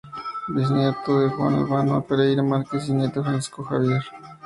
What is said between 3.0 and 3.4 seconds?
de